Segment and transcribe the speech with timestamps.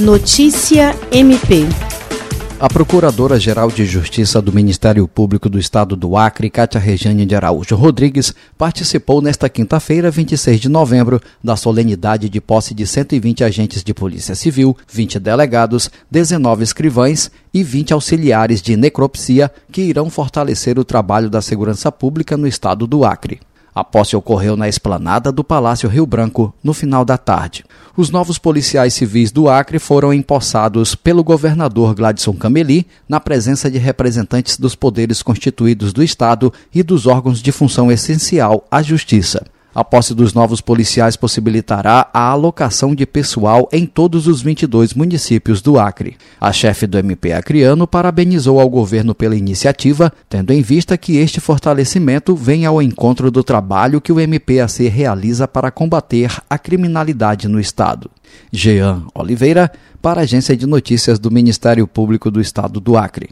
[0.00, 1.68] Notícia MP.
[2.58, 7.76] A Procuradora-Geral de Justiça do Ministério Público do Estado do Acre, Cátia Rejane de Araújo
[7.76, 13.94] Rodrigues, participou nesta quinta-feira, 26 de novembro, da solenidade de posse de 120 agentes de
[13.94, 20.84] Polícia Civil, 20 delegados, 19 escrivães e 20 auxiliares de necropsia que irão fortalecer o
[20.84, 23.38] trabalho da segurança pública no estado do Acre.
[23.74, 27.64] A posse ocorreu na esplanada do Palácio Rio Branco, no final da tarde.
[27.96, 33.78] Os novos policiais civis do Acre foram empossados pelo governador Gladson Cameli, na presença de
[33.78, 39.44] representantes dos poderes constituídos do Estado e dos órgãos de função essencial à Justiça.
[39.74, 45.60] A posse dos novos policiais possibilitará a alocação de pessoal em todos os 22 municípios
[45.60, 46.16] do Acre.
[46.40, 51.40] A chefe do MP acreano parabenizou ao governo pela iniciativa, tendo em vista que este
[51.40, 57.58] fortalecimento vem ao encontro do trabalho que o MPAC realiza para combater a criminalidade no
[57.58, 58.08] Estado.
[58.52, 63.30] Jean Oliveira, para a Agência de Notícias do Ministério Público do Estado do Acre.